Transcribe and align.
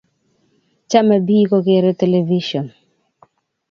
Chame 0.89 1.17
pik 1.27 1.45
ko 1.49 1.57
kere 1.65 1.91
televishon. 2.01 2.67